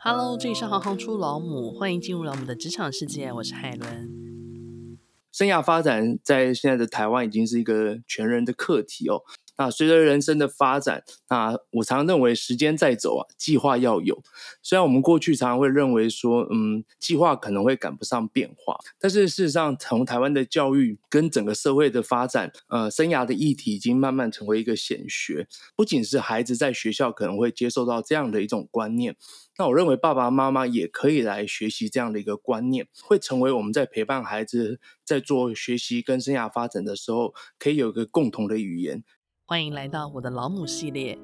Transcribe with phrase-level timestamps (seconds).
[0.00, 4.96] Hello，这里是行行出老母，欢迎进入老母的职场世界，我是海伦。
[5.32, 9.22] 生涯发展在现在的台湾已经是一个全人的课题哦。
[9.58, 14.22] 那随着人生的发展，那我常认为时间在走啊，计划要有。
[14.62, 25.48] 虽然我们过去常常会认为说，嗯，计划可能会赶不上变化，但是事实上，从台湾的教育跟整个社会的发展，呃，生涯的议题已经慢慢成为一个显学。
[25.74, 29.16] 不仅是孩子在学校可能会接受到这样的一种观念，
[29.58, 39.02] 那我认为爸爸妈妈也可以来学习这样的一个观念，会成为我们在陪伴孩子在做学习跟生涯发展的时候，可以有一个共同的语言。
[39.50, 41.18] 欢迎来到我的老母系列，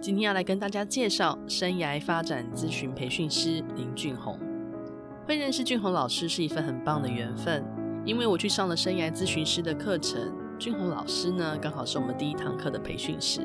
[0.00, 4.40] 今天要来跟大家介绍生涯发展咨询培训师林俊宏。
[5.26, 7.62] 会认识俊宏老师是一份很棒的缘分，
[8.06, 13.42] 因为我去上了生涯咨询师的课程，俊宏老师呢刚好是我们第一堂课的培训师。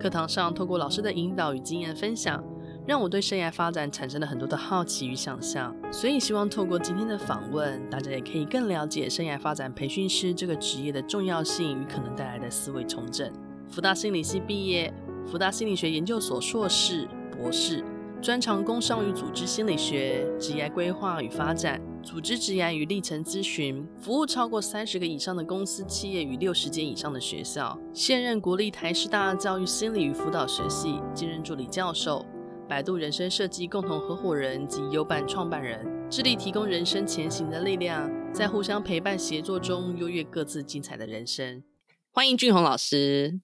[0.00, 2.42] 课堂上透过老师的引导与经验分享，
[2.86, 5.76] 让我对生涯发展产生了很多的好奇与想象。
[5.92, 13.30] 所以希望透过今天的访问，大家也可以更了解生涯发展培训师这个职业的重要性与可能带来的思维重整。
[13.70, 14.92] 福大心理系毕业，
[15.26, 17.84] 福大心理学研究所硕士、博士，
[18.20, 27.78] 专长工商与组织心理学、职业规划与发展、组织职业与历程咨询，服务超过三十个以上的公司企业与六十间以上的学校。
[27.92, 32.24] 现任国立台师大教育心理与辅导学系兼任助理教授，
[32.66, 41.62] 百度人生设计共同合伙人及优伴创办人，致力提供人生前行的力量，在互相陪伴协作中优越各自精彩的人生。
[42.10, 43.40] 欢迎俊宏老师。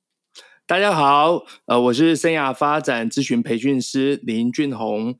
[0.66, 5.14] 大家好，呃，我是生涯发展咨询培训师林俊宏。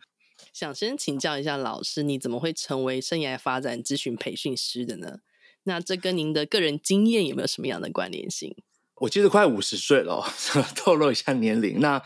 [0.55, 5.19] 想先请教一下老师，你怎么会成为生涯发展咨询培训师的呢？
[5.65, 8.57] 那这跟您的个人经验有没有什么样的关联性？
[9.03, 10.25] 我其实快五十岁了，
[10.75, 11.79] 透露一下年龄。
[11.79, 12.01] 那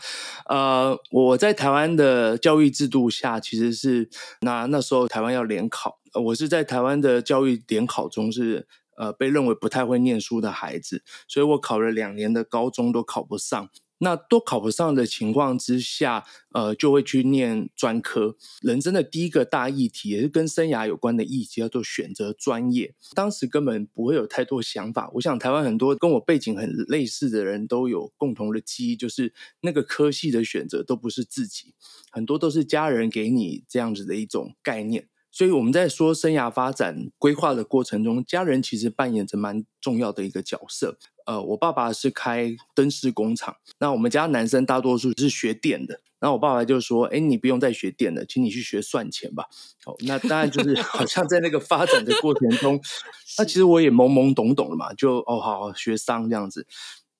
[0.47, 4.09] 呃，我在台湾的教育制度下，其实是
[4.41, 8.67] 那那时候台湾要联考，我是在台湾的教育联考中是。
[8.99, 13.69] 呃，被认为不太会念书的孩子，所以我考了两年的高中都考不上。
[14.01, 16.23] 那都考不上的情况之下，
[16.53, 18.37] 呃，就会去念专科。
[18.61, 22.95] 人生的第一个大议题，也是跟生涯有关的议题，叫做选择专业。
[23.13, 25.11] 当时根本不会有太多想法。
[25.15, 31.73] 我想台湾很多跟我背景很类似的人都有共同的记忆，就是那个科系的选择都不是自己，
[32.09, 35.09] 很多都是家人给你这样子的一种概念。
[35.31, 40.97] 所以我们在说生涯发展规划的过程中，家人其实扮演着蛮重要的一个角色。
[41.25, 46.01] 呃，我爸爸是开灯饰工厂，那我们家男生大多数是学电的。
[46.19, 49.45] 然后我爸爸就说：“哎，你不用再学电了，请你去学算钱吧。”
[49.85, 52.77] 哦，那当然就是 好像在那个发展的过程中，
[53.39, 56.67] 那其实我也懵懵懂懂了嘛，就哦，好好学商这样子。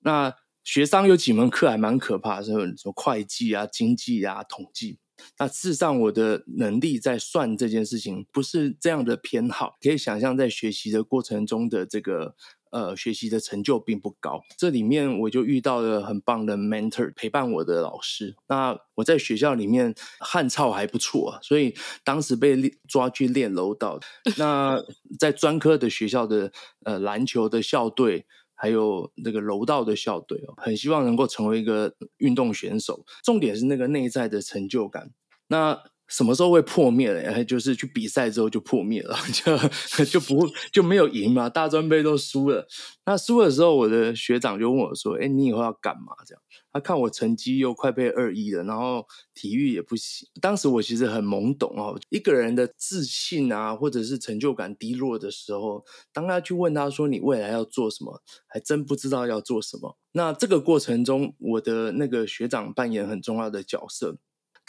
[0.01, 0.33] 那
[0.65, 2.53] 学商有几门课还蛮可怕的，什
[2.83, 4.97] 么会计啊、经济啊、统计。
[5.37, 12.35] 那事实上，我的能力在算这件事情不是这样的偏好，可以想象在学习的过程中的这个
[12.71, 14.41] 呃学习的成就并不高。
[14.57, 18.35] 这里面我就遇到了很棒的 mentor 陪伴我的老师。
[18.47, 23.99] 那我在学校里面汉操还不错，所以当时被抓去练柔道。
[24.37, 24.83] 那
[25.17, 26.51] 在专科的学校的
[26.83, 28.25] 呃篮球的校队。
[28.59, 33.05] 还有那个柔道的校队哦，很希望能够成为一个运动选手。
[33.23, 35.09] 重点是那个内在的成就感。
[35.47, 37.43] 那什么时候会破灭了？
[37.45, 41.47] 就是去比赛之后就破灭了，就 就不就没有赢嘛。
[41.49, 42.67] 大专杯都输了。
[43.05, 46.41] 那输的时候，我的学长就问我说：“哎，你以后要干嘛？”这样。
[46.71, 49.03] 他看我成绩又快被二一了，然后
[49.33, 50.27] 体育也不行。
[50.39, 55.83] 当时我其实很懵懂哦，一个人的自信啊，或者是成就感低落的时候，
[56.13, 59.97] 当他去问他说：“你未来要做什么？”还真不知道要做什么。
[60.11, 64.17] 那这个过程中，我的那个学长扮演很重要的角色。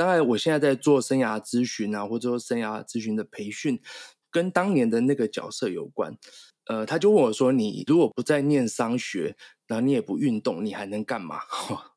[0.01, 3.79] 当然，我现在在做生涯咨询啊，或者说生涯咨询的培训，
[4.31, 6.17] 跟当年的那个角色有关。
[6.65, 11.41] 呃，他就问我说：“你如果不再念商学，然后你也不运动，你还能干嘛？”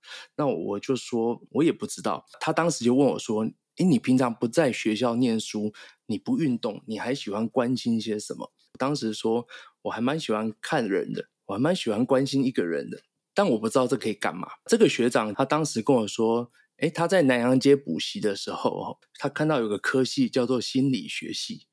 [0.35, 3.49] 那我就说：“我也不知道。”他当时就问我说
[3.79, 5.71] ：“诶，你平常不在学校念书，
[6.07, 9.47] 你不运动，你还喜欢关心些什么？”当时说
[9.83, 13.01] ：“我还蛮喜欢看人的，我还蛮喜欢关心一个人的，
[13.33, 21.67] 但我不知道这可以干嘛。”这个学长他当时跟我说：“诶，他在南洋街补习的时候，他看到有个科系叫做心理学系。”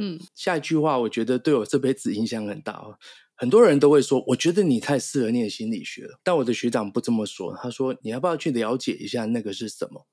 [0.00, 2.96] 嗯，下一句话我觉得对我这辈子影响很大哦。
[3.34, 6.20] 很多人都会说，我觉得你太适合念心理学了。
[6.22, 10.06] 但我的学长不这么说，他说你要不要去了解一下那个是什么？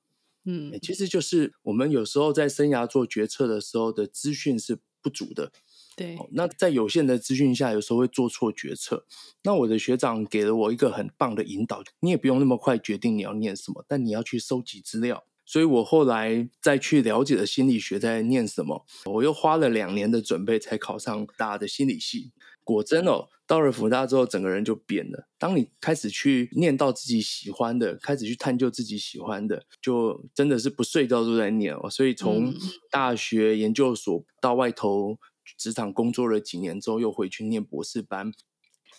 [0.44, 5.52] 嗯，其实就是我们有时候在生涯做决策的时候的资讯是不足的。
[5.98, 9.04] 对，那在有限的资讯下，有时候会做错决策。
[9.42, 15.24] 那我的学长给了我一个很棒的引导，你也不用那么快决定你要念什么，但你要去收集资料。
[15.44, 22.32] 所以我后来再去了解了心理学在念什么，我又花了两年的准备才考上大的心理系。
[22.62, 25.26] 果真哦，到了福大之后，整个人就变了。
[25.38, 31.88] 当你开始去念到自己喜欢的，开始去探究自己喜欢的，就真的是不睡觉都在念哦。
[31.88, 32.52] 所以从
[32.90, 35.16] 大学研究所到外头
[35.56, 38.32] 职场工作了几年之后，又回去念博士班。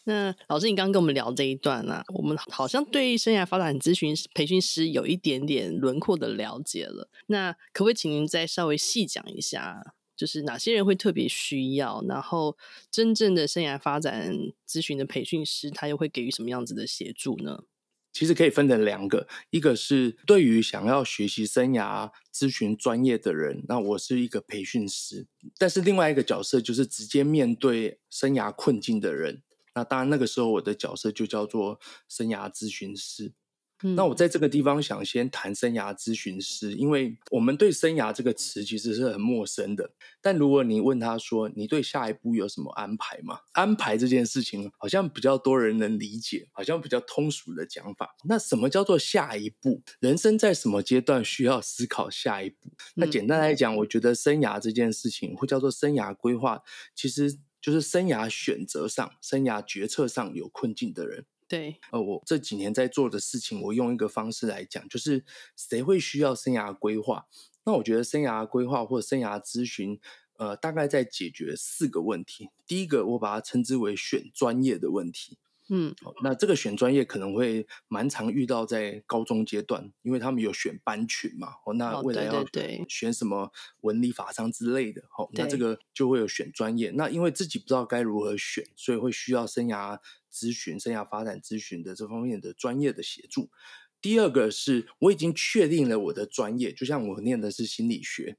[0.05, 7.09] 那老师，你刚刚跟我们聊这一段呢、啊，我们好像对生涯发展咨询培训师有一点点轮廓的了解了。
[7.27, 9.93] 那可不可以请您再稍微细讲一下？
[10.15, 12.57] 就是哪些人会特别需要，然后
[12.91, 14.35] 真正的生涯发展
[14.67, 17.63] 咨询的培训师，他又会给予什么样子的协助呢？
[18.11, 25.25] 其实可以分成两个，一个是对于想要学习生涯咨询专业的人，那我是一个培训师；
[25.57, 29.43] 但是另外一个角色就是直接面对生涯困境的人，
[29.75, 33.33] 那当然那个时候我的角色就叫做生涯咨询师。
[33.81, 39.91] 那我在这个地方想先谈生涯咨询师，因为我们对生涯这个词其实是很陌生的。
[40.21, 43.39] 但如果你问他说，你对下一步有什么安排吗？
[43.53, 48.15] 安排这件事情好像比较多人能理解，好像比较通俗的讲法。
[48.25, 49.81] 那什么叫做下一步？
[50.01, 52.71] 人生在什么阶段需要思考下一步？
[52.95, 56.61] 那简单来讲，我觉得生涯这件事情，或叫做生涯规划，
[56.93, 61.25] 其实就是生涯选择上、生涯决策上有困境的人。
[61.49, 65.25] 对，呃，我这几年在做的事情，我用一个方式来讲，就是
[65.57, 67.25] 谁会需要生涯规划？
[67.63, 69.99] 那我觉得生涯规划或生涯咨询，
[70.37, 72.51] 呃，大概在解决四个问题。
[72.67, 75.39] 第一个，我把它称之为选专业的问题。
[75.71, 75.93] 嗯，
[76.23, 81.49] 那这个选专业可能会蛮常遇到在高中阶段，因为他们有选班群嘛。
[81.63, 82.43] 哦，那未来要
[82.87, 83.51] 选什么
[83.81, 86.89] 文理法商之类的，哦，那这个就会有选专业。
[86.95, 89.99] 那因为自己不知道该如何选，所以会需要生涯
[90.33, 93.49] 咨询、生涯发展咨询的这方面的专业的协助。
[94.01, 98.37] 第二个是我已经确定了我的专业，就像我念的是心理学，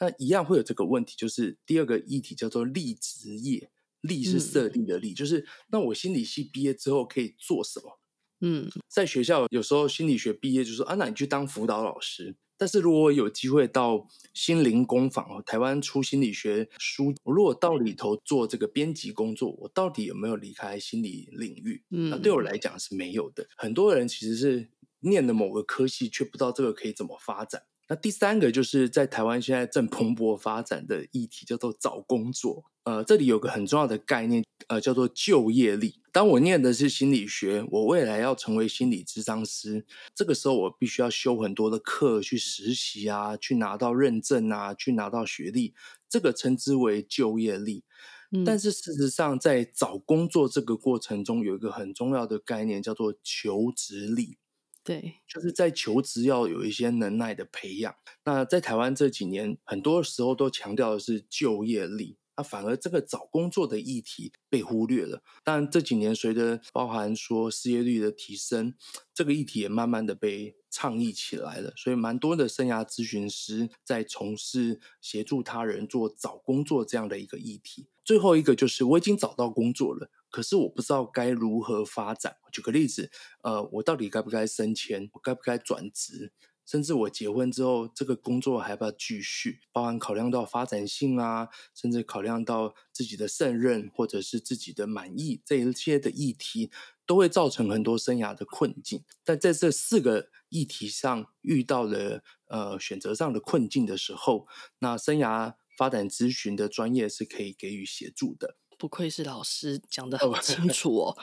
[0.00, 3.70] 那一样会有这个问题，就是第二个议题叫做立职业。
[4.02, 7.98] 立是设定的力，嗯，就是那我心理系毕业之后可以做什么？
[8.40, 12.36] 嗯，在学校有时候心理学毕业就说啊，那你去当辅导老师。
[12.58, 21.82] 但是如果我有机会到心灵工坊哦，台湾出心理学书，我如果到里头做这个编辑工作，我到底有没有离开心理领域？
[21.90, 23.48] 嗯，那对我来讲是没有的。
[23.56, 24.70] 很多人其实是
[25.00, 27.62] 念的某个科系，却不知道这个可以怎么发展。
[27.92, 32.64] 那第三个就是在台湾现在正蓬勃发展的议题，叫做找工作。
[32.84, 36.00] 呃，这里有个很重要的概念，呃，叫做就业力。
[36.10, 39.84] 当我念的是心理学，我未来要成为心理咨商师，
[40.14, 45.74] 这个时候我必须要修很多的课，去实习啊，去拿到认证啊，去拿到学历，
[46.08, 47.84] 这个称之为就业力。
[48.30, 48.42] 嗯。
[48.42, 54.38] 但是事实上，在找工作这个过程中，有一个很重要的概念，叫做求职力。
[54.84, 57.94] 对，就是在求职要有一些能耐的培养。
[58.24, 65.22] 那在台湾这几年，很多时候都强调的是就业力，那反而这个找工作的议题被忽略了。
[65.44, 68.74] 但这几年随着包含说失业率的提升，
[69.14, 71.72] 这个议题也慢慢的被倡议起来了。
[71.76, 77.86] 所以蛮多的生涯咨询师在从事协助他人做找工作这样的一个议题。
[78.04, 80.10] 最后一个就是我已经找到工作了。
[80.32, 82.38] 可是我不知道该如何发展。
[82.50, 83.08] 举个例子，
[83.42, 85.08] 呃，我到底该不该升迁？
[85.12, 86.32] 我该不该转职？
[86.64, 89.60] 甚至我结婚之后，这个工作还要不要继续？
[89.72, 96.70] 包含考量到发展性啊，甚至考量到自己的胜任或者是自己的满意，这一些的议题
[97.04, 99.04] 都会造成很多生涯的困境。
[99.24, 104.46] 但在这四个议题上遇到了呃选择上的困境的时候，
[104.78, 108.56] 那生涯发展咨询的专业是可以给予协助的。
[108.82, 111.16] 不愧是老师，讲的很清楚哦。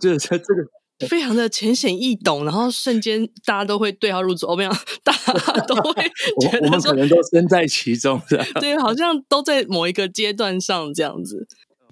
[0.00, 0.66] 就 是这个
[1.06, 4.50] 非常的浅显易懂，然后瞬间大家都会对号入座。
[4.50, 4.72] 我没有，
[5.04, 5.32] 大家
[5.68, 6.02] 都会
[6.40, 11.46] 觉得我们可能都身在其中的，对，好像都在某一个阶段上这样子。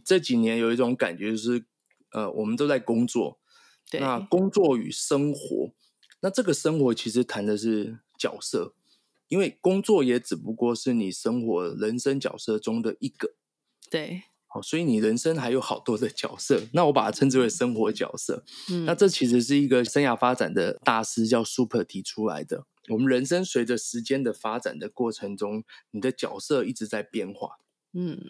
[0.05, 1.65] 这几年有一种感觉，就是
[2.11, 3.39] 呃，我们都在工作，
[3.89, 5.71] 对，那工作与生活，
[6.21, 8.75] 那这个生活其实谈的是角色。
[9.33, 13.33] 因为工作也只不过是你生活人生角色中的一个，
[13.91, 16.61] 对，好，所以你人生还有好多的角色。
[16.75, 18.45] 那我把它称之为生活角色。
[18.69, 22.67] 嗯，那这其实是一个生涯发展的大师叫 Super 提出来的。
[22.91, 27.57] 我们人生随着时间的发展的过程中，你的角色一直在变化。
[27.95, 28.21] 嗯，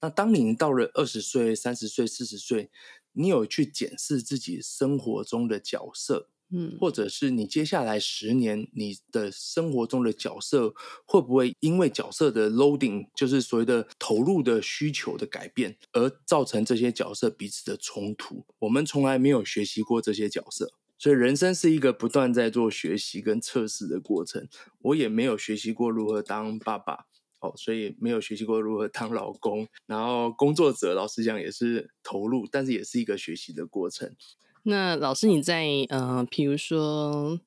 [0.00, 2.72] 那当你到了二十岁、三十岁、四十岁，
[3.12, 6.30] 你有去检视自己生活中的角色。
[6.56, 10.72] 嗯，或者是你接下来十年，你的生活中的角色
[11.04, 18.46] 会不会因为角色的 loading，就是所谓的投入的需求的改变，而造成这些角色彼此的冲突？
[18.60, 24.48] 我们从来没有学习过这些角色，所以人生是一个不断在做学习跟测试的过程。
[24.82, 27.06] 我也没有学习过如何当爸爸，
[27.40, 29.66] 哦，所以没有学习过如何当老公。
[29.86, 34.14] 然后工作者，老实讲也是投入，但是也是一个学习的过程。
[34.66, 37.38] 那老师你在呃，比如说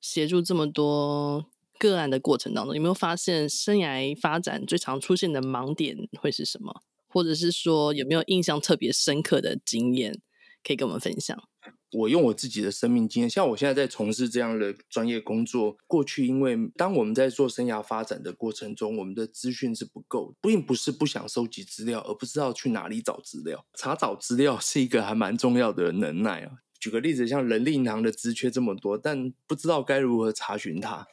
[0.00, 1.46] 协助这么多
[1.78, 6.82] 个案的过程当中，有没有发现生涯发展最常出现的盲点会是什么？
[7.06, 10.20] 或者是说有没有印象特别深刻的经验
[10.64, 11.40] 可以跟我们分享？
[11.92, 23.64] 我用我自己的生命经验，像我现在在从事这样的专业工作，过去因为当我们在做生涯发展的过程中，我们的资讯是不够，并不是不想收集资料，而不知道去哪里找资料。
[23.74, 26.63] 查找资料是一个还蛮重要的能耐啊。
[26.84, 31.06] 举个例子，像人力银行的职缺这么多，但不知道该如何查询它。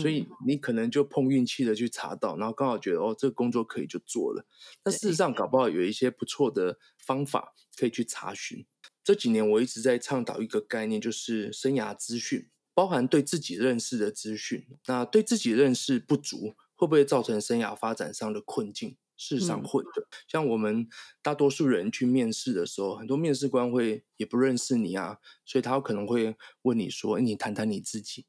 [0.00, 4.46] 所以你可能就碰运气的去查到，然后刚好觉得哦，这个工作可以就做了。
[4.80, 8.64] 但事实上，搞不好有一些不错的方法可以去查询。
[9.02, 14.64] 这几年我一直在倡导一个概念，就是生涯资讯，包含对自己认识的资讯。
[14.86, 18.96] 那对自己认识不足，会不会造成生涯发展上的困境？
[19.18, 20.08] 事实上会的。
[20.26, 20.88] 像我们
[21.20, 28.24] 大多数人去面试的时候，很多面试官会也不认识你啊，所以他有可能会问你说：“你谈谈你自己。”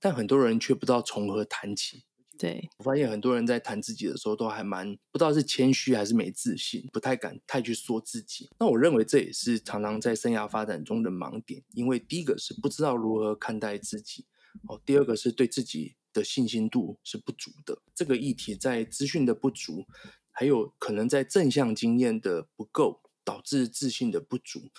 [0.00, 2.04] 但很多人却不知道从何谈起。
[2.38, 8.48] 对，我发现很多人在谈自己的时候，都还蛮不知道是谦虚还是没自信，不太敢太去说自己。
[8.58, 14.24] 那我认为这也是常常在生涯发展中的盲点，因为第一个是不知道如何看待自己，
[14.70, 17.82] 哦，第二个是对自己的信心度是不足的。
[17.94, 19.84] 这个议题在资讯的不足，
[20.32, 24.70] 还有可能在正向经验的不够，导致自信的不足。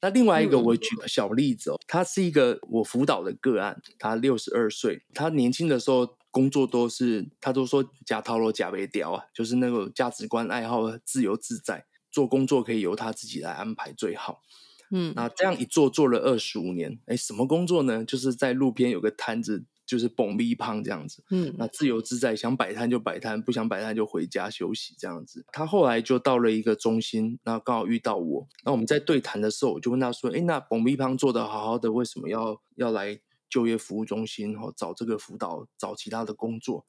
[0.00, 14.42] 那另外一个，我举个小例子哦，他是一个我辅导的个案，他六十二岁，他年轻的时候工作都是，他都说假套路假没屌啊，就是那个价值观、爱好自由自在，做工作可以由他自己来安排最好。
[14.90, 18.04] 嗯，那这样一做做了二十五年，哎，什么工作呢？
[18.04, 19.64] 就是在路边有个摊子。
[19.86, 25.44] 就是蹦逼胖这样子，嗯，那自由自在，想摆摊就摆摊，不想摆摊就回家休息这样子。
[25.52, 36.86] 他后来就到了一个中心，那刚好遇到我，那我们在对谈的时候，我就问他说：“哎，那蹦逼胖做的好好的，为什么要要来就业服务中心，哦，找这个辅导，找其他的工作？”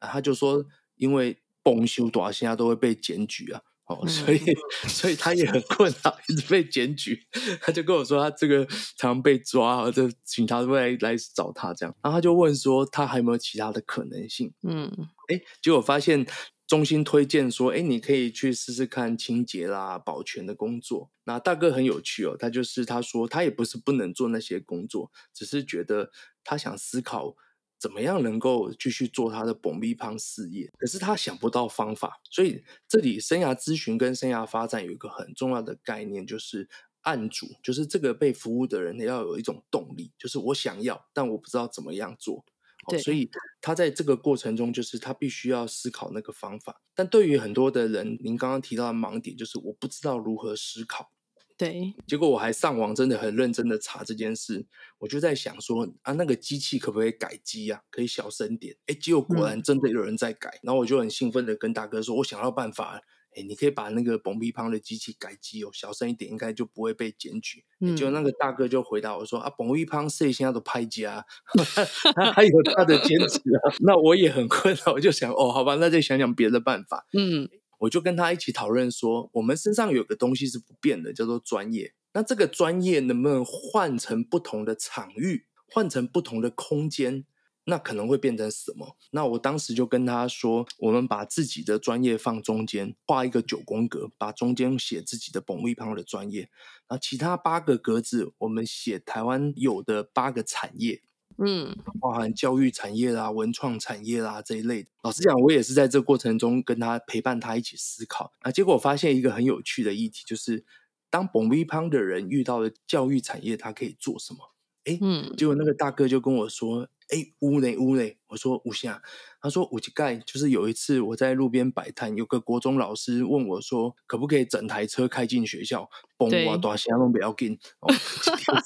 [0.00, 0.64] 啊，他就说
[0.96, 4.40] ：“因为蹦修多少现在都会被检举啊。”哦， 所以，
[4.86, 7.26] 所以他也很困扰，一直被检举。
[7.60, 8.66] 他就跟我说，他这个
[8.96, 11.94] 常被抓，就请他来来找他这样。
[12.02, 14.52] 然后他就问说，他还有没有其他的可能性？
[14.62, 14.90] 嗯，
[15.28, 16.26] 哎，结果发现
[16.66, 21.10] 中心推荐说，哎，你可以去试试看清洁啦、保全的工作。
[21.24, 26.10] 那大哥很有趣哦，他就是他说，他也不是不能做那些工作，只是觉得
[26.44, 27.36] 他想思考。
[27.78, 30.70] 怎么样能够继续做他的蹦逼胖事业？
[30.76, 36.68] 可是他想不到方法，所以这里生涯咨询跟生涯发展有一个很重要的概念，就是
[37.02, 42.44] 案主，就是这个被服务的人要有一种动力，就是我想要，但我不知道怎么样做。
[42.88, 43.30] 对，所以
[43.60, 46.80] 他在这个过程中，就是他必须要思考那个方法。
[46.94, 51.10] 但对于很多的人，您刚刚提到的盲点，就是我不知道如何思考。
[51.58, 54.64] 对，结果我还上网真的很认真的查这件事，
[54.98, 57.82] 我就在想说啊，那个机器可不可以改机啊？
[57.90, 58.76] 可以小声点？
[58.86, 63.00] 哎，结果果然真的有人在改，嗯、然后我就很兴奋的跟大哥说，我想到办法了，
[63.34, 67.64] 哎，你可以把那个蹦逼胖的机器改机哦，小声一点，应该就不会被检举。
[67.80, 71.26] 嗯，结果那个大哥就回答我说啊，蹦逼胖谁现在都拍家，
[72.14, 73.74] 他还有他的坚持啊。
[73.82, 77.08] 那我也很困扰，我就想哦，好吧，那再想想别的办法。
[77.12, 77.48] 嗯。
[77.78, 81.94] 我就跟他一起讨论说，我们身上有个东西是不变的，叫做专业。
[82.12, 87.24] 那这个专业能不能换成不同的场域，换成不同的空间？
[87.64, 88.96] 那可能会变成什么？
[89.10, 96.48] 那我当时就跟他说，我们把自己的专业放中间，画一个九宫格，把中间写自己的蹦逼胖的专业，
[96.88, 101.02] 然后其他八个格子我们写台湾有的八个产业。
[101.38, 104.90] 嗯，包含教育产业啦、文创产业啦这一类的。
[105.02, 108.50] 老实讲，我也是在这过程中跟他陪伴他一起思考啊。
[108.50, 110.64] 结果我发现一个很有趣的议题，就是
[111.08, 114.38] 当 bombi 胖的人遇到了教育产业，他可以做什么？
[114.84, 116.88] 哎，嗯，结果那个大哥就跟我说。
[117.08, 119.00] 哎，乌嘞乌嘞，我说乌下，
[119.40, 125.88] 他说五级盖，就是有一次我在路边摆摊，有个国中老师问我说，可不可以整台车开进学校，
[126.18, 127.58] 嘣哇大声都不要紧，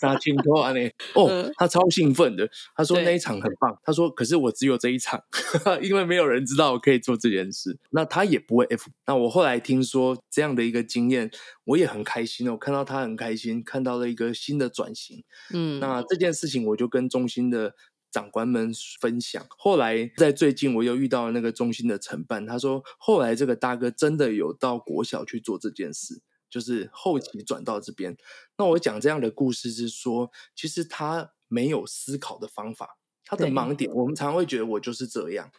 [0.01, 5.23] 杀青头啊呢，哦，他超兴奋的，他说那一场很棒，他说可是我只有这一场，
[5.81, 11.31] 因为没有人知道我可以做这件事，那他也不会 F，那我后来听说这样的一个经验，
[11.63, 15.23] 我也很开心哦，我看到他很开心，看到了一个新的转型，
[15.55, 17.77] 嗯，那这件事情我就跟中心的。
[18.13, 28.17] 长官们分享，后来在最近我又遇到了那个中心的承办，他说后来这个大哥真的有到国小去做这件事，就是后期转到这边。
[28.59, 35.51] 那我讲这样的故事是说，其实他没有思考的方法，他的盲点，我们常会觉得我就是这样，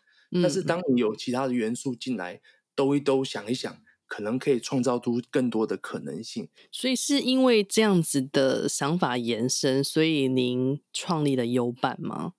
[0.42, 2.40] 但是当你有其他的元素进来，
[2.76, 3.76] 兜一兜，想一想。
[4.06, 12.34] 可能可以创造出更多的可能性，所以是因为这样子的想法延伸，所以您创立了优伴吗？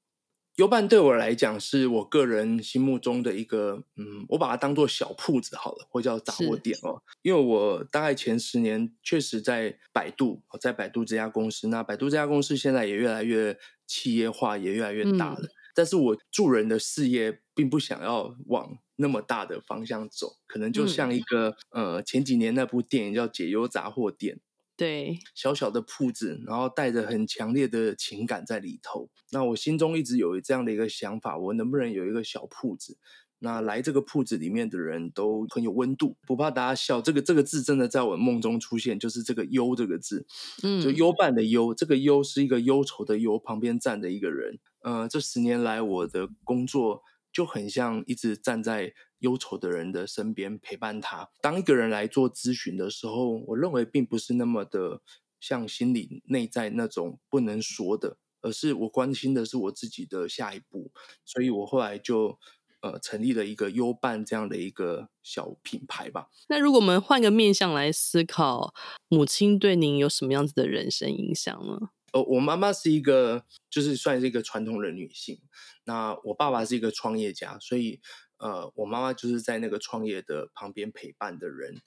[0.57, 7.03] 优伴对我来讲是我个人心目中的一个，嗯，我把它当做小铺子好了，或叫杂货店哦。
[7.23, 15.41] 因为我大概前十年确实在百度，在百度这家公司，那百度这家公司现在也越来越企业化，也越来越大了。
[15.41, 24.37] 嗯但是我助人的事业并不想要往那么大的方向走，可能就像一个、嗯、呃前几年那部电影叫《解忧杂货店》，
[24.77, 29.09] 对，小小的铺子，然后带着很强烈的情感在里头。
[29.31, 32.99] 那我心中一直有这样的一个想法，我能不能有一个小铺子？
[33.41, 37.03] 那来这个铺子里面的人都很有温度，不怕大家笑。
[37.03, 40.27] 这个这个字真的在我梦中出现，就是这个“忧”这个字，
[40.63, 44.59] 嗯，就忧伴的“忧”，这个“忧”是一个忧愁的“忧”，旁边站着一个人。
[44.83, 47.03] 呃，这十年来我的工作
[47.33, 51.29] 就很像一直站在忧愁的人的身边陪伴他。
[51.41, 55.01] 当一个人来做咨询的时候，我认为并不是那么的
[55.41, 60.93] 像心里内在那种不能说的，而是我关心的是我自己的下一步。
[61.25, 62.39] 所以我后来就。
[62.85, 66.29] 呃，成立了一个优伴这样的一个小品牌吧。
[66.51, 68.75] 那如果我们换个面向来思考，
[69.09, 71.89] 母亲对您有什么样子的人生影响呢？
[72.13, 75.41] 哦，我妈妈是一个，就是算是一个传统的女性。
[75.87, 78.03] 那我爸爸是一个创业家，所以
[78.45, 81.81] 呃，我妈妈就是在那个创业的旁边陪伴的人。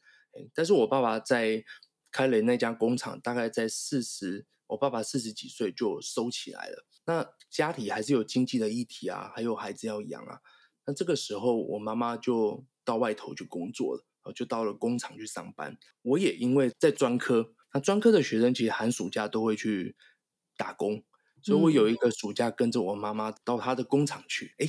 [0.56, 1.64] 但是我爸爸在
[2.12, 6.84] 开了那家工厂，大概在四十，我爸爸四十几岁就收起来了。
[7.06, 10.40] 那家里还是有经济的议题啊，还有孩子要养啊。
[10.88, 15.78] 那这个时候，我妈妈就到外头去工作了，就到了工厂去上班。
[16.02, 19.96] 我也因为在专科，那专科的学生其实寒暑假都会去
[20.56, 21.04] 打工，
[21.44, 24.68] 所以我有一个暑假跟着我妈妈到她的工厂去，哎，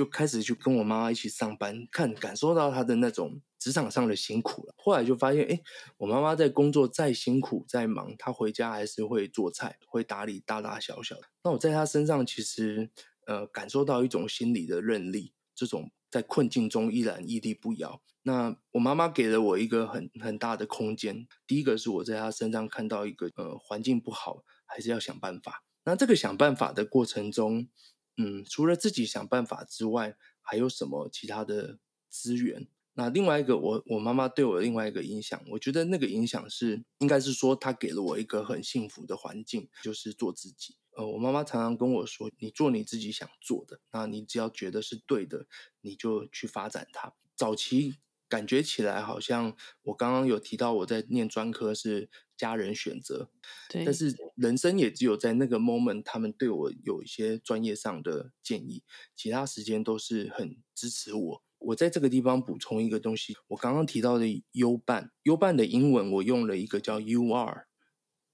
[0.00, 4.74] 就开始去跟我妈妈一起上班，看感受到她的那种职场上的辛苦了。
[4.78, 5.60] 后来就发现，哎，
[5.98, 11.24] 我妈妈在工作再辛苦再忙，她回家还是会做菜，会打理大大小小的。
[11.44, 12.88] 那我在她身上其实
[13.26, 15.34] 呃感受到一种心理的韧力。
[15.54, 18.00] 这种在困境中依然屹立不摇。
[18.22, 21.28] 那我妈妈给了我一个很很大的空间。
[21.46, 25.62] 第一个是我在她身上看到一个呃环境不好，还是要想办法。
[25.84, 27.68] 那这个想办法的过程中，
[28.16, 32.68] 嗯，除了自己想办法之外，还有什么其他的资源？
[32.94, 40.76] 那另外一个，我我妈妈对我另外一个影响，我觉得那个影响是应该是说，她给了我一个很幸福的环境，就是做自己。
[40.96, 45.46] 呃，我妈妈常常跟我说：“你做你自己想做的，那你只要觉得是对的，
[45.80, 47.94] 你就去发展它。”早期
[48.30, 53.28] 感觉起来好像我刚刚有提到我在念专科是家人选择，
[53.68, 58.82] 对，但是人生也只有在那个 moment，他们对我有一些专业上的建议，
[59.14, 61.42] 其他时间都是很支持我。
[61.58, 67.66] 我在这个地方补充一个东西，我刚刚提到的优伴，优伴的英文我用了一个叫 “you are”，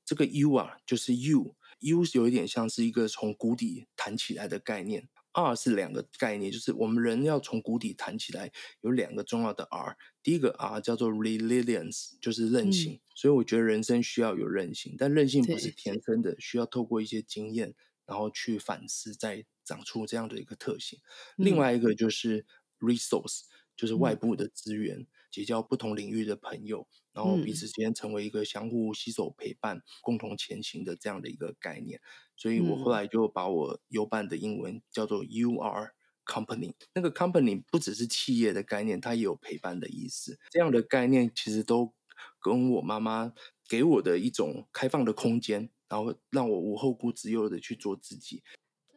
[0.05, 1.57] 这个 “you are” 就是 “you”。
[1.81, 9.97] U 有一点像是一个从谷底弹起来的概念，R 是两个概念，就是我们人要从谷底弹起来，有两个重要的 R。
[10.23, 12.95] 第一个 R 叫做 resilience，就是韧性。
[12.95, 13.01] 嗯。
[13.15, 17.75] 所以我觉得人生需要有韧性，但韧性不是天生的，需要透过一些经验，
[18.07, 20.99] 然后去反思，再长出这样的一个特性。
[21.37, 21.45] 嗯。
[21.45, 22.47] 另外一个就是
[22.81, 23.43] resource，
[23.77, 25.01] 就是外部的资源。
[25.01, 25.07] 嗯。
[25.29, 32.01] 结交不同领域的朋友，然后彼此之间成为一个相互携手陪伴、嗯、共同前行的这样的一个概念。
[32.37, 35.93] 所以我后来就把我优伴的英文叫做 “You Are
[36.27, 36.75] Company”。
[36.95, 40.39] 那个 “company” 不只是企业的概念，它也有陪伴的意思。
[40.51, 41.95] 这样的概念其实都
[42.41, 43.33] 跟我妈妈
[43.69, 48.43] 给我的一种开放的空间，然后让我无后顾之忧的去做自己。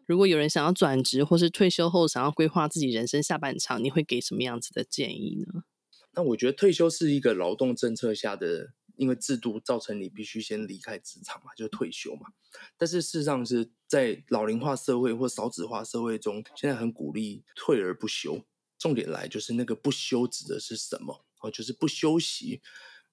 [0.06, 5.64] 如果有人想要转职，或是退休后想要规划自己人生下半场，你会给什么样子的建议呢？
[6.14, 12.28] 那我觉得退休是一个劳动政策下的，因为制度造成你必须先离开职场嘛，就退休嘛。
[12.78, 18.46] 但是事实上是在老龄化社会或少子化社会中，现在很鼓励退而不休。
[18.78, 21.26] 重点来就是那个不休指的是什么？
[21.42, 22.62] 哦，就是不休息。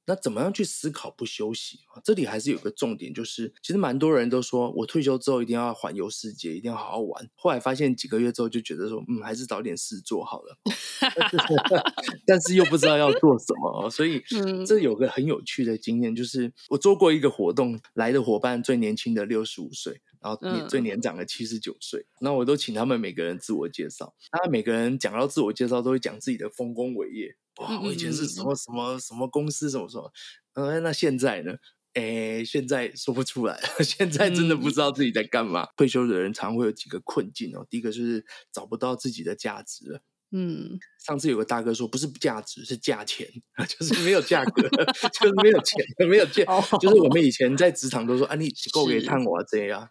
[0.06, 2.00] 那怎么样去思考不休息啊？
[2.04, 7.28] 这里还是有个重点，就是其实蛮多人都说我退休之后一定要环游世界，一定要好好玩。
[7.34, 10.56] 后来发现几个月之后就觉得说，嗯，还是找点事做好了。
[12.26, 14.22] 但是，又不知道要做什么，所以
[14.66, 27.36] 这有个很有趣的经验，就是我做过一个活动，来的伙伴最年轻的六十五岁，然后最年长的七十九岁，那我都请他们每个人自我介绍，他每个人讲到自我介绍都会讲自己的丰功伟业。
[27.56, 30.12] 哇，我以前是什么什么什么公司什么什么，
[30.54, 31.56] 呃，那现在呢？
[31.94, 35.62] 哎，现在说不出来， 现在真的不知道自己在干嘛。
[35.62, 37.66] 嗯、退休的人常会有几个困境哦。
[37.70, 40.00] 第一个就是找不到自己的价值了。
[40.32, 43.26] 嗯， 上次有个大哥说，不是价值，是价钱，
[43.68, 44.62] 就是没有价格，
[45.12, 46.42] 就是没有钱，没有价。
[46.48, 49.88] 哦、就是我们以前在职场都说，啊，你够给看我这样。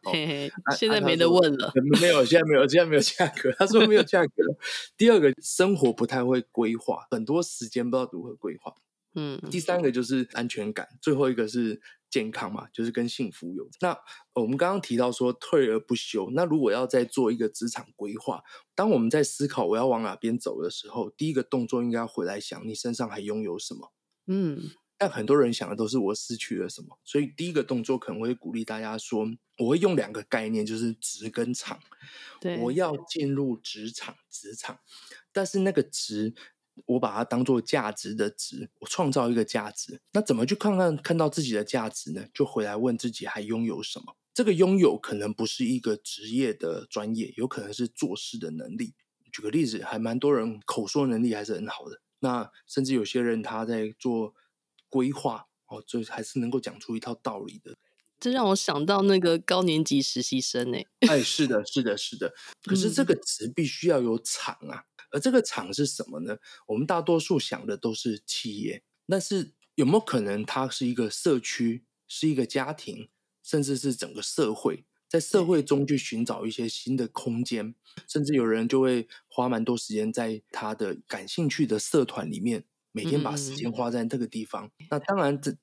[0.77, 1.71] 现在没得问了，
[2.01, 3.51] 没有，现在没有，现在没有价格。
[3.57, 4.31] 他说没有价格。
[4.97, 8.73] 第二个，生活不太会规划，很多时间不知道如何规划。
[9.17, 11.79] 嗯，第三个就是安全感，最后一个是
[12.15, 13.67] 健康嘛，就是跟幸福有。
[13.81, 13.99] 那
[14.35, 18.41] 我们刚刚提到说退而不休，那如果要再做一个职场规划，
[18.73, 23.91] 当我们在思考我要往哪边走的时候，第一个动作应该要回来想你身上还拥有什么。
[24.27, 31.77] 嗯，但很多人想的都是我失去了什么，所以第一个动作可能会鼓励大家说，我会用两个概念，就是职跟场。
[32.39, 34.79] 对，我要进入职场，职场，
[35.33, 36.33] 但是那个职。
[36.85, 40.01] 我把它当做价值的值，我创造一个价值。
[40.11, 42.25] 那怎么去看看看到自己的价值呢？
[42.33, 44.15] 就回来问自己还拥有什么？
[44.33, 48.93] 这个拥有可能不是一个职业的专业，有可能是做事的能力。
[49.31, 52.01] 举个例子，还蛮多人口说能力还是很好的。
[52.19, 54.33] 那甚至有些人他在做
[54.89, 57.75] 规划哦，就还是能够讲出一套道理的。
[58.19, 60.77] 这让我想到那个高年级实习生呢。
[61.07, 62.33] 哎，是的，是的，是的。
[62.63, 64.77] 可是这个词必须要有厂啊。
[64.77, 66.35] 嗯而这个厂是什么呢？
[66.67, 73.07] 我们大多数想的都是企业，但是有没有可能它是一个社区，是一个家庭，
[73.41, 77.75] 甚至是整个社会，在社会中去寻找一些新的空间，
[78.09, 84.65] 甚至有人就会花蛮多时间在他的感兴趣的社团里面，每天把时间花在这个地方。
[84.79, 85.55] 嗯、那当然这。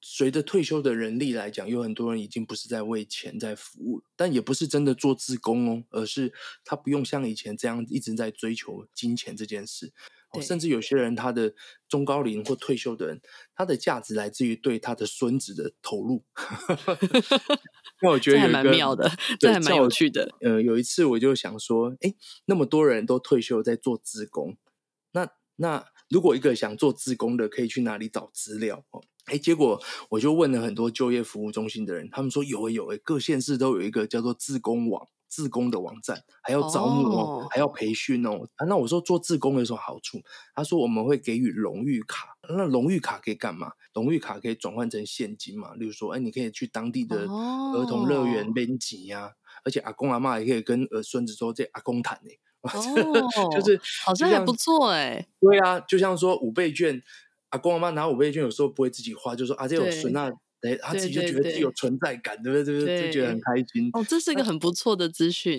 [0.00, 6.32] 随着退休的人力来讲，有很多人已经不是在为钱在服务，但也不是真的做自工哦，而是
[6.64, 9.92] 他不用像以前这样一直在追求金钱这件事。
[10.30, 11.54] 哦，甚至有些人他的
[11.88, 13.20] 中高龄或退休的人，
[13.54, 16.22] 他的价值来自于对他的孙子的投入。
[18.02, 20.30] 那我觉得有还蛮妙的，这还蛮有趣的。
[20.42, 24.56] 呃，有一次我就想说，哎，那么多人都退休在做自工，
[25.12, 28.84] 那那如果一个想做自工的，可以去哪里找资料？
[28.90, 29.02] 哦。
[29.26, 37.52] 哎，结果我就问了很多就业服务中心的人，他们说有诶有诶，各县市都有一个叫做自工网、自工的网站，还要招募哦，oh.
[37.52, 38.48] 还要培训哦。
[38.56, 40.22] 啊，那我说做自工有什么好处？
[40.54, 43.72] 他说我们会给予荣誉卡，那荣誉卡可以干嘛？
[43.92, 45.74] 荣誉卡可以转换成现金嘛？
[45.74, 49.32] 例如说，哎，你可以去当地的儿童乐园编辑呀，oh.
[49.64, 52.30] 而且阿公阿妈也可以跟儿孙子说这阿公谈呢。
[52.62, 53.54] 哦，oh.
[53.54, 55.26] 就是好像还不错哎。
[55.40, 57.02] 对啊，就像说五倍券。
[57.50, 62.62] 阿公阿妈拿五倍券，有时候不会自己花，就说啊，这有存那，哎，他自己就觉得自己有存在感，对不对？
[62.62, 63.06] 对不对？
[63.06, 63.88] 就觉得很开心。
[63.94, 65.58] 哦，这是一个很不错的资讯。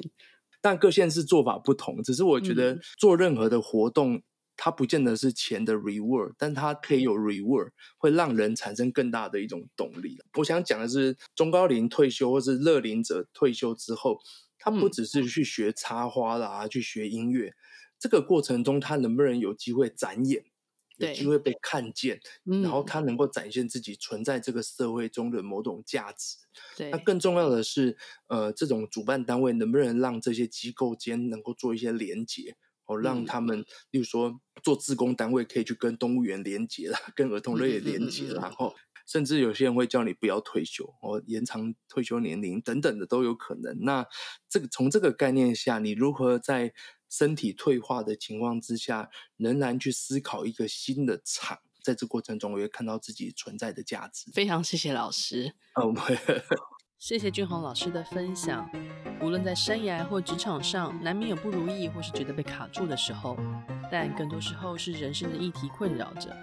[0.62, 4.24] 但各县市做法不同，只是我觉得做任何的活动，嗯、
[4.56, 10.20] 它不见得是钱的 reward，但它可以有 reward，会让人产生更大的一种动力。
[10.38, 14.20] 我想讲的是，中高龄退休或是乐龄者退休之后，
[14.60, 17.56] 他不只是去学插花啦，嗯、去学音乐，
[17.98, 20.44] 这个过程中他能不能有机会展演？
[20.98, 26.36] 有机会被看见，然后他能够展现自己存在这个社会中的某种价值。
[26.76, 27.96] 对，那更重要的是，
[28.28, 38.76] 呃，这种主办单位能不能让这些机构间能够做一些连结，哦，让他们，嗯、例如说做自工单位可以去跟动物园连结啦，跟儿童乐园连结啦，然后
[39.10, 43.76] 甚至有些人会叫你不要退休，哦，延长退休年龄等等的都有可能。
[43.82, 44.06] 那
[44.48, 46.72] 这个从这个概念下，你如何在
[47.10, 54.30] 身体退化的情况之下，仍然去思考一个新的场，在这过程中，我会看到自己存在的价值。
[54.32, 55.98] 非常谢谢老师，哦，oh,
[57.00, 58.70] 谢谢俊宏老师的分享。
[59.24, 63.36] 无论在生涯或职场上，难免有不如意或是觉得被卡住的时候，
[63.92, 66.38] 但更多时候是人生的议题困扰着。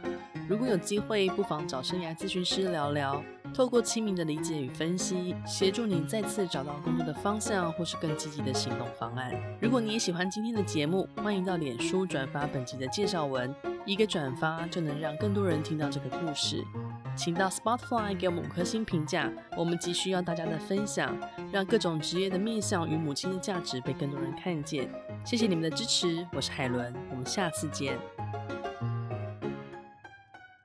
[0.48, 3.22] 如果有机会，不妨找生涯咨询师聊聊。
[3.52, 9.32] 透过亲民的理解与分析，协助你再次找到工作的方向，或是更积极的行动方案。
[9.60, 13.52] 如果你也喜欢今天的节目，欢迎到脸书转发本集的介绍文，
[13.84, 16.62] 一个转发就能让更多人听到这个故事。
[17.16, 21.16] 请到 Spotify 给我们五颗星评价，我们急需要大家的分享，
[21.50, 24.88] 让各种职业的面向与母亲的价值被更多人看见。
[25.24, 27.98] 谢谢你们的支持，我是海伦，我们下次见。